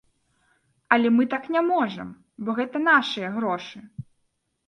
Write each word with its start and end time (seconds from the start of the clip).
Але 0.95 1.09
мы 1.17 1.23
так 1.33 1.43
не 1.57 1.61
можам, 1.71 2.09
бо 2.47 2.55
гэта 2.59 2.77
нашы 2.89 3.21
грошы. 3.35 3.79